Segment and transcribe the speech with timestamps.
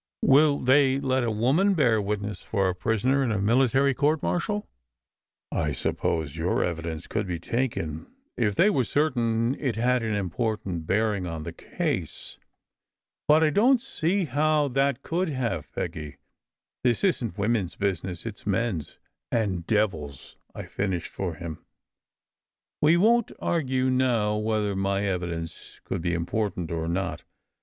[0.23, 4.67] Will they let a woman bear witness for a prisoner in a military court martial?"
[5.51, 10.87] "I suppose your evidence could be taken, if they were certain it had an important
[10.87, 12.39] bearing on the case.
[13.27, 16.17] But I don t see how that could have, Peggy.
[16.83, 18.97] This isn t women s business, it s men s."
[19.31, 21.63] "And devils," I finished for him.
[22.81, 27.21] "We won t argue now whether my evidence could be important or not.